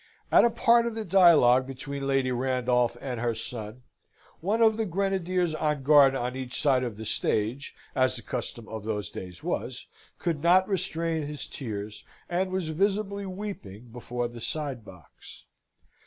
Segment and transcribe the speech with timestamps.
[0.31, 3.83] At a part of the dialogue between Lady Randolph and her son,
[4.39, 8.67] one of the grenadiers on guard on each side of the stage, as the custom
[8.67, 9.85] of those days was,
[10.17, 15.45] could not restrain his tears, and was visibly weeping before the side box.